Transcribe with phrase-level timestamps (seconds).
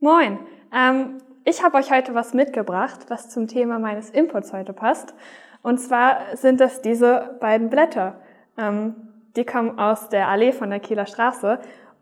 [0.00, 0.38] Moin.
[0.70, 5.14] Ähm, ich habe euch heute was mitgebracht, was zum Thema meines Inputs heute passt.
[5.62, 8.20] Und zwar sind das diese beiden Blätter.
[8.58, 8.94] Ähm,
[9.36, 11.58] die kommen aus der Allee von der Kieler Straße.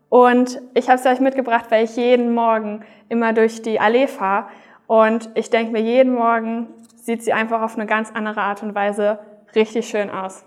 [0.09, 4.47] Und ich habe sie euch mitgebracht, weil ich jeden Morgen immer durch die Allee fahre.
[4.87, 8.75] Und ich denke mir, jeden Morgen sieht sie einfach auf eine ganz andere Art und
[8.75, 9.19] Weise
[9.55, 10.45] richtig schön aus.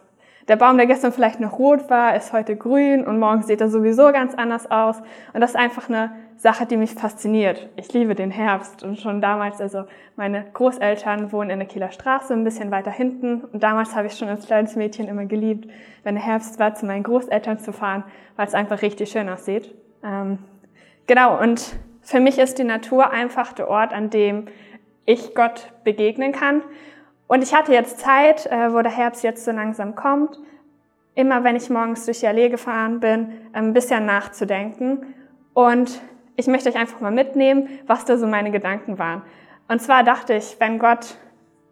[0.48, 3.68] Der Baum, der gestern vielleicht noch rot war, ist heute grün und morgen sieht er
[3.68, 4.98] sowieso ganz anders aus.
[5.32, 7.68] Und das ist einfach eine Sache, die mich fasziniert.
[7.74, 12.32] Ich liebe den Herbst und schon damals, also meine Großeltern wohnen in der Kieler Straße,
[12.32, 13.40] ein bisschen weiter hinten.
[13.40, 15.68] Und damals habe ich schon als kleines Mädchen immer geliebt,
[16.04, 18.04] wenn der Herbst war, zu meinen Großeltern zu fahren,
[18.36, 19.74] weil es einfach richtig schön aussieht.
[20.04, 20.38] Ähm,
[21.08, 24.46] genau, und für mich ist die Natur einfach der Ort, an dem
[25.06, 26.62] ich Gott begegnen kann
[27.28, 30.38] und ich hatte jetzt Zeit, äh, wo der Herbst jetzt so langsam kommt,
[31.14, 35.14] immer wenn ich morgens durch die Allee gefahren bin, ein bisschen nachzudenken.
[35.54, 36.00] Und
[36.36, 39.22] ich möchte euch einfach mal mitnehmen, was da so meine Gedanken waren.
[39.66, 41.16] Und zwar dachte ich, wenn Gott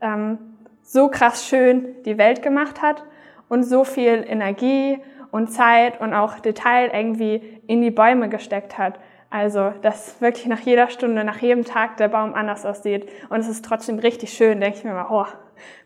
[0.00, 0.38] ähm,
[0.82, 3.04] so krass schön die Welt gemacht hat
[3.48, 4.98] und so viel Energie
[5.30, 8.98] und Zeit und auch Detail irgendwie in die Bäume gesteckt hat,
[9.30, 13.48] also, dass wirklich nach jeder Stunde, nach jedem Tag der Baum anders aussieht und es
[13.48, 15.26] ist trotzdem richtig schön, denke ich mir mal, oh,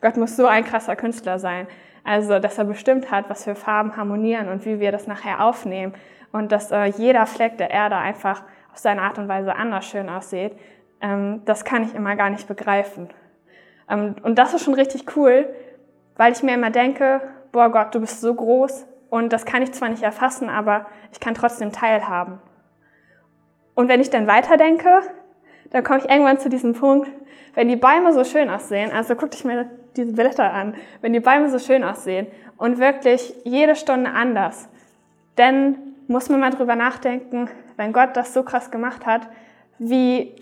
[0.01, 1.67] Gott muss so ein krasser Künstler sein.
[2.05, 5.95] Also, dass er bestimmt hat, was für Farben harmonieren und wie wir das nachher aufnehmen
[6.33, 10.09] und dass äh, jeder Fleck der Erde einfach auf seine Art und Weise anders schön
[10.09, 10.53] aussieht,
[11.01, 13.09] ähm, das kann ich immer gar nicht begreifen.
[13.89, 15.49] Ähm, und das ist schon richtig cool,
[16.17, 17.21] weil ich mir immer denke,
[17.53, 21.21] boah Gott, du bist so groß und das kann ich zwar nicht erfassen, aber ich
[21.21, 22.41] kann trotzdem teilhaben.
[23.75, 25.03] Und wenn ich dann weiterdenke,
[25.71, 27.09] dann komme ich irgendwann zu diesem Punkt,
[27.55, 31.21] wenn die Bäume so schön aussehen, also guck dich mir diese Blätter an, wenn die
[31.21, 34.69] Bäume so schön aussehen und wirklich jede Stunde anders,
[35.37, 39.29] dann muss man mal drüber nachdenken, wenn Gott das so krass gemacht hat,
[39.79, 40.35] wie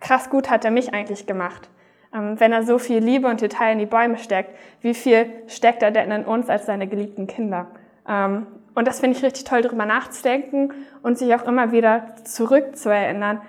[0.00, 1.68] krass gut hat er mich eigentlich gemacht.
[2.14, 5.82] Ähm, wenn er so viel Liebe und Detail in die Bäume steckt, wie viel steckt
[5.82, 7.68] er denn in uns als seine geliebten Kinder?
[8.08, 10.72] Ähm, und das finde ich richtig toll, darüber nachzudenken
[11.02, 13.40] und sich auch immer wieder zurückzuerinnern,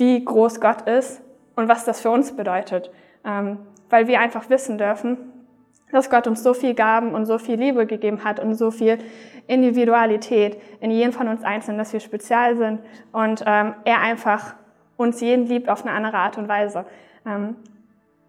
[0.00, 1.22] wie groß Gott ist
[1.54, 2.90] und was das für uns bedeutet.
[3.24, 3.58] Ähm,
[3.90, 5.18] weil wir einfach wissen dürfen,
[5.92, 8.98] dass Gott uns so viel Gaben und so viel Liebe gegeben hat und so viel
[9.46, 12.80] Individualität in jedem von uns einzeln, dass wir spezial sind
[13.12, 14.54] und ähm, er einfach
[14.96, 16.84] uns jeden liebt auf eine andere Art und Weise.
[17.26, 17.56] Ähm,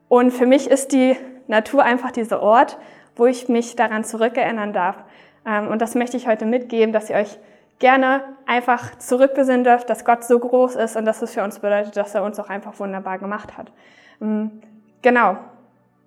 [0.09, 1.15] und für mich ist die
[1.47, 2.77] Natur einfach dieser Ort,
[3.15, 5.03] wo ich mich daran zurückerinnern darf,
[5.45, 7.37] ähm, und das möchte ich heute mitgeben, dass ihr euch
[7.81, 11.97] gerne einfach zurückbesinnen dürft, dass Gott so groß ist und dass es für uns bedeutet,
[11.97, 13.73] dass er uns auch einfach wunderbar gemacht hat.
[14.21, 14.61] Ähm,
[15.01, 15.37] genau.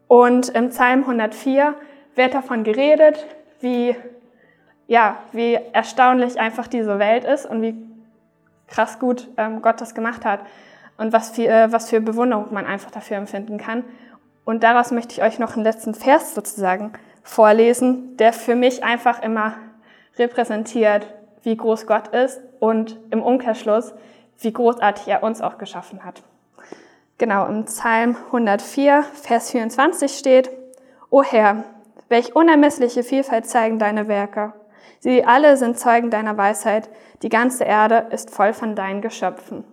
[0.08, 1.74] Und im Psalm 104
[2.14, 3.26] wird davon geredet,
[3.60, 3.96] wie,
[4.86, 7.74] ja, wie erstaunlich einfach diese Welt ist und wie
[8.68, 10.40] krass gut ähm, Gott das gemacht hat
[10.96, 13.84] und was für, äh, was für Bewunderung man einfach dafür empfinden kann.
[14.44, 16.92] Und daraus möchte ich euch noch einen letzten Vers sozusagen
[17.22, 19.54] vorlesen, der für mich einfach immer
[20.18, 21.06] repräsentiert,
[21.44, 23.94] wie groß Gott ist und im Umkehrschluss,
[24.40, 26.22] wie großartig er uns auch geschaffen hat.
[27.18, 30.50] Genau, im Psalm 104, Vers 24 steht,
[31.10, 31.64] O Herr,
[32.08, 34.52] welch unermessliche Vielfalt zeigen deine Werke.
[34.98, 36.88] Sie alle sind Zeugen deiner Weisheit,
[37.22, 39.64] die ganze Erde ist voll von deinen Geschöpfen.